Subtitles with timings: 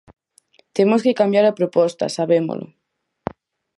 [0.75, 2.67] Temos que cambiar a proposta, sabémolo.